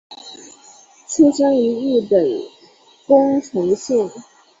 [1.07, 2.41] 出生于日本
[3.05, 4.09] 宫城县。